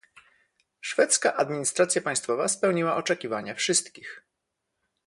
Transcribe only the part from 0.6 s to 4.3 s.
Szwedzka administracja państwowa spełniła oczekiwania wszystkich